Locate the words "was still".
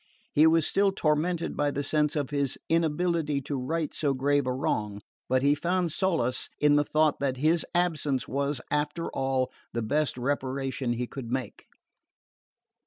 0.47-0.91